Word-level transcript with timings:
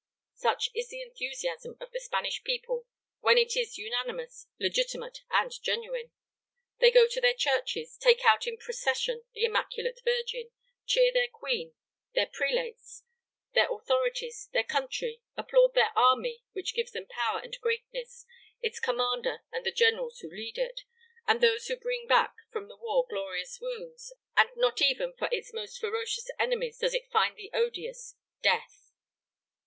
Such 0.33 0.71
is 0.73 0.89
the 0.89 1.03
enthusiasm 1.03 1.77
of 1.79 1.91
the 1.91 1.99
Spanish 1.99 2.43
people 2.43 2.87
when 3.19 3.37
it 3.37 3.55
is 3.55 3.77
unanimous, 3.77 4.47
legitimate, 4.59 5.19
and 5.29 5.51
genuine; 5.61 6.09
they 6.79 6.89
go 6.89 7.05
to 7.07 7.21
their 7.21 7.35
churches, 7.35 7.99
take 7.99 8.25
out 8.25 8.47
in 8.47 8.57
procession 8.57 9.21
the 9.35 9.43
Immaculate 9.45 10.01
Virgin, 10.03 10.49
cheer 10.87 11.13
their 11.13 11.27
queen, 11.27 11.75
their 12.15 12.25
prelates, 12.25 13.03
their 13.53 13.71
authorities, 13.71 14.49
their 14.51 14.63
country, 14.63 15.21
applaud 15.37 15.75
their 15.75 15.95
army, 15.95 16.41
which 16.53 16.73
gives 16.73 16.93
them 16.93 17.05
power 17.05 17.37
and 17.39 17.59
greatness, 17.61 18.25
its 18.59 18.79
commander 18.79 19.43
and 19.51 19.67
the 19.67 19.71
generals 19.71 20.17
who 20.17 20.31
lead 20.31 20.57
it, 20.57 20.81
and 21.27 21.41
those 21.41 21.67
who 21.67 21.75
bring 21.77 22.07
back 22.07 22.33
from 22.51 22.67
the 22.67 22.77
war 22.77 23.05
glorious 23.07 23.59
wounds; 23.61 24.13
and 24.35 24.49
not 24.55 24.81
even 24.81 25.13
for 25.13 25.29
its 25.31 25.53
most 25.53 25.77
ferocious 25.79 26.27
enemies 26.39 26.79
does 26.79 26.95
it 26.95 27.11
find 27.11 27.35
the 27.37 27.51
odious 27.53 28.15
"Death!" 28.41 28.89